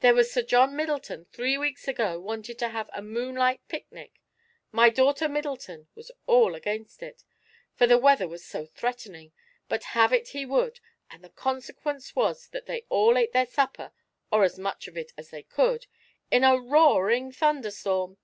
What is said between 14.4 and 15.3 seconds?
as much of it as